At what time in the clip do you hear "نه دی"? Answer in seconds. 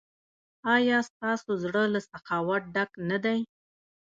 3.09-3.39